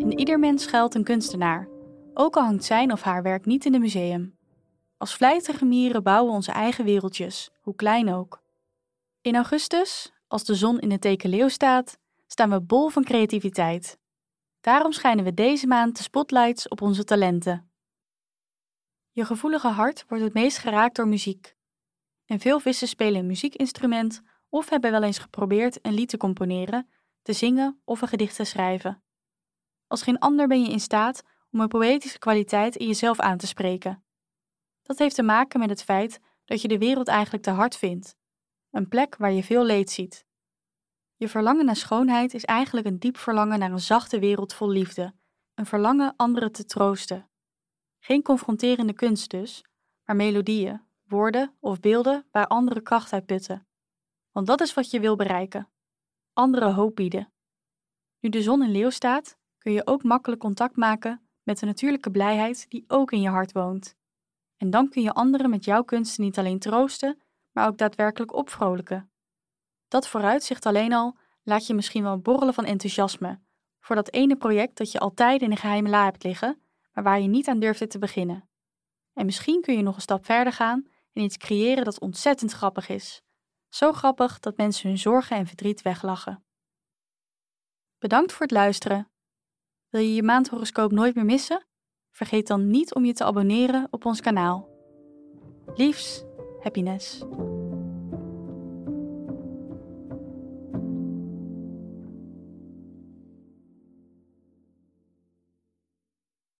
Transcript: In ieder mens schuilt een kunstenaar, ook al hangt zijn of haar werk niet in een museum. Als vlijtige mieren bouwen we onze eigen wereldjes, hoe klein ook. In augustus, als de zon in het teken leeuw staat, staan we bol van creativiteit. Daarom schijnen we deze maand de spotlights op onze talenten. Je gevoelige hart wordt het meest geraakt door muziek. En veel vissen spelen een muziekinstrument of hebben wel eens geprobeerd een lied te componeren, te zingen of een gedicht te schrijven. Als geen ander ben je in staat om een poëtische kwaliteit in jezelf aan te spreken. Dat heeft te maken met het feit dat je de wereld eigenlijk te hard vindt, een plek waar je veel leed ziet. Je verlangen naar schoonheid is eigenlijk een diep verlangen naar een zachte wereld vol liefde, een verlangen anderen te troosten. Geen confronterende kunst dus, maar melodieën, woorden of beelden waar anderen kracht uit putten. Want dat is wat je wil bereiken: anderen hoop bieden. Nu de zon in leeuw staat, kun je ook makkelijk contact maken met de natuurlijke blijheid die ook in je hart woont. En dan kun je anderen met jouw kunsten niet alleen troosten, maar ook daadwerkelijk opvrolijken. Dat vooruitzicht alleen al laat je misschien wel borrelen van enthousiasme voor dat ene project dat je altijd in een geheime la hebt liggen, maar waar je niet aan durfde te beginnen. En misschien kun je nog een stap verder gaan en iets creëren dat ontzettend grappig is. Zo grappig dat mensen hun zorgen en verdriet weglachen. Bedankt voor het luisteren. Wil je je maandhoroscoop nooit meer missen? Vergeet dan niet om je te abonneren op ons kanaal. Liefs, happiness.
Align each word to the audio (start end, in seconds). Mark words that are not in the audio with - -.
In 0.00 0.18
ieder 0.18 0.38
mens 0.38 0.62
schuilt 0.62 0.94
een 0.94 1.04
kunstenaar, 1.04 1.68
ook 2.14 2.36
al 2.36 2.42
hangt 2.42 2.64
zijn 2.64 2.92
of 2.92 3.02
haar 3.02 3.22
werk 3.22 3.44
niet 3.44 3.64
in 3.64 3.74
een 3.74 3.80
museum. 3.80 4.38
Als 4.96 5.14
vlijtige 5.14 5.64
mieren 5.64 6.02
bouwen 6.02 6.30
we 6.30 6.36
onze 6.36 6.52
eigen 6.52 6.84
wereldjes, 6.84 7.50
hoe 7.60 7.74
klein 7.74 8.12
ook. 8.12 8.42
In 9.20 9.34
augustus, 9.34 10.12
als 10.28 10.44
de 10.44 10.54
zon 10.54 10.80
in 10.80 10.90
het 10.90 11.00
teken 11.00 11.30
leeuw 11.30 11.48
staat, 11.48 11.98
staan 12.26 12.50
we 12.50 12.60
bol 12.60 12.88
van 12.88 13.04
creativiteit. 13.04 13.98
Daarom 14.60 14.92
schijnen 14.92 15.24
we 15.24 15.34
deze 15.34 15.66
maand 15.66 15.96
de 15.96 16.02
spotlights 16.02 16.68
op 16.68 16.80
onze 16.80 17.04
talenten. 17.04 17.70
Je 19.10 19.24
gevoelige 19.24 19.68
hart 19.68 20.04
wordt 20.08 20.24
het 20.24 20.34
meest 20.34 20.58
geraakt 20.58 20.96
door 20.96 21.08
muziek. 21.08 21.56
En 22.26 22.40
veel 22.40 22.60
vissen 22.60 22.88
spelen 22.88 23.20
een 23.20 23.26
muziekinstrument 23.26 24.22
of 24.48 24.68
hebben 24.68 24.90
wel 24.90 25.02
eens 25.02 25.18
geprobeerd 25.18 25.78
een 25.82 25.94
lied 25.94 26.08
te 26.08 26.16
componeren, 26.16 26.88
te 27.22 27.32
zingen 27.32 27.80
of 27.84 28.00
een 28.02 28.08
gedicht 28.08 28.36
te 28.36 28.44
schrijven. 28.44 29.02
Als 29.90 30.02
geen 30.02 30.18
ander 30.18 30.48
ben 30.48 30.62
je 30.62 30.70
in 30.70 30.80
staat 30.80 31.22
om 31.50 31.60
een 31.60 31.68
poëtische 31.68 32.18
kwaliteit 32.18 32.76
in 32.76 32.86
jezelf 32.86 33.20
aan 33.20 33.38
te 33.38 33.46
spreken. 33.46 34.04
Dat 34.82 34.98
heeft 34.98 35.14
te 35.14 35.22
maken 35.22 35.60
met 35.60 35.70
het 35.70 35.82
feit 35.82 36.20
dat 36.44 36.62
je 36.62 36.68
de 36.68 36.78
wereld 36.78 37.08
eigenlijk 37.08 37.42
te 37.42 37.50
hard 37.50 37.76
vindt, 37.76 38.16
een 38.70 38.88
plek 38.88 39.16
waar 39.16 39.32
je 39.32 39.44
veel 39.44 39.64
leed 39.64 39.90
ziet. 39.90 40.26
Je 41.16 41.28
verlangen 41.28 41.64
naar 41.64 41.76
schoonheid 41.76 42.34
is 42.34 42.44
eigenlijk 42.44 42.86
een 42.86 42.98
diep 42.98 43.16
verlangen 43.16 43.58
naar 43.58 43.70
een 43.70 43.80
zachte 43.80 44.18
wereld 44.18 44.54
vol 44.54 44.68
liefde, 44.68 45.14
een 45.54 45.66
verlangen 45.66 46.14
anderen 46.16 46.52
te 46.52 46.64
troosten. 46.64 47.30
Geen 47.98 48.22
confronterende 48.22 48.92
kunst 48.92 49.30
dus, 49.30 49.64
maar 50.04 50.16
melodieën, 50.16 50.82
woorden 51.02 51.56
of 51.60 51.80
beelden 51.80 52.26
waar 52.30 52.46
anderen 52.46 52.82
kracht 52.82 53.12
uit 53.12 53.26
putten. 53.26 53.66
Want 54.32 54.46
dat 54.46 54.60
is 54.60 54.74
wat 54.74 54.90
je 54.90 55.00
wil 55.00 55.16
bereiken: 55.16 55.68
anderen 56.32 56.74
hoop 56.74 56.96
bieden. 56.96 57.32
Nu 58.20 58.28
de 58.28 58.42
zon 58.42 58.62
in 58.62 58.70
leeuw 58.70 58.90
staat, 58.90 59.38
kun 59.60 59.72
je 59.72 59.86
ook 59.86 60.02
makkelijk 60.02 60.40
contact 60.40 60.76
maken 60.76 61.20
met 61.42 61.58
de 61.58 61.66
natuurlijke 61.66 62.10
blijheid 62.10 62.66
die 62.68 62.84
ook 62.88 63.12
in 63.12 63.20
je 63.20 63.28
hart 63.28 63.52
woont. 63.52 63.96
En 64.56 64.70
dan 64.70 64.88
kun 64.88 65.02
je 65.02 65.12
anderen 65.12 65.50
met 65.50 65.64
jouw 65.64 65.82
kunsten 65.82 66.24
niet 66.24 66.38
alleen 66.38 66.58
troosten, 66.58 67.20
maar 67.52 67.66
ook 67.66 67.78
daadwerkelijk 67.78 68.34
opvrolijken. 68.34 69.10
Dat 69.88 70.08
vooruitzicht 70.08 70.66
alleen 70.66 70.92
al 70.92 71.16
laat 71.42 71.66
je 71.66 71.74
misschien 71.74 72.02
wel 72.02 72.18
borrelen 72.18 72.54
van 72.54 72.64
enthousiasme 72.64 73.40
voor 73.80 73.96
dat 73.96 74.12
ene 74.12 74.36
project 74.36 74.76
dat 74.76 74.92
je 74.92 74.98
altijd 74.98 75.42
in 75.42 75.50
een 75.50 75.56
geheime 75.56 75.88
la 75.88 76.04
hebt 76.04 76.24
liggen, 76.24 76.62
maar 76.92 77.04
waar 77.04 77.20
je 77.20 77.28
niet 77.28 77.48
aan 77.48 77.60
durfde 77.60 77.86
te 77.86 77.98
beginnen. 77.98 78.48
En 79.12 79.26
misschien 79.26 79.60
kun 79.60 79.76
je 79.76 79.82
nog 79.82 79.94
een 79.94 80.00
stap 80.00 80.24
verder 80.24 80.52
gaan 80.52 80.88
en 81.12 81.22
iets 81.22 81.36
creëren 81.36 81.84
dat 81.84 82.00
ontzettend 82.00 82.52
grappig 82.52 82.88
is. 82.88 83.22
Zo 83.68 83.92
grappig 83.92 84.40
dat 84.40 84.56
mensen 84.56 84.88
hun 84.88 84.98
zorgen 84.98 85.36
en 85.36 85.46
verdriet 85.46 85.82
weglachen. 85.82 86.44
Bedankt 87.98 88.32
voor 88.32 88.42
het 88.42 88.50
luisteren. 88.50 89.10
Wil 89.90 90.00
je 90.00 90.14
je 90.14 90.22
maandhoroscoop 90.22 90.92
nooit 90.92 91.14
meer 91.14 91.24
missen? 91.24 91.66
Vergeet 92.10 92.46
dan 92.46 92.70
niet 92.70 92.94
om 92.94 93.04
je 93.04 93.12
te 93.12 93.24
abonneren 93.24 93.86
op 93.90 94.04
ons 94.04 94.20
kanaal. 94.20 94.68
Liefs, 95.74 96.24
happiness. 96.60 97.22